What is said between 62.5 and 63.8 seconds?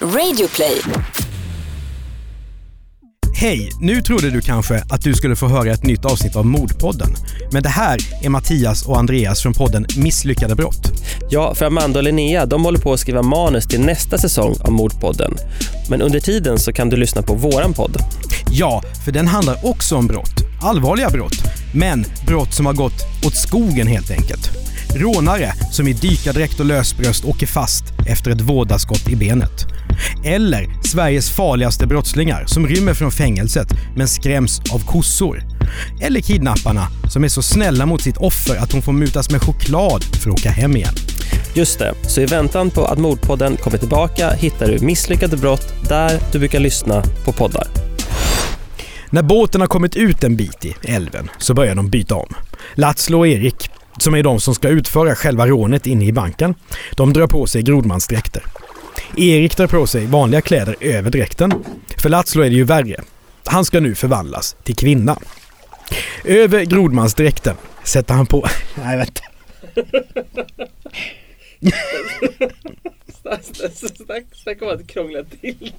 det ju värre. Han ska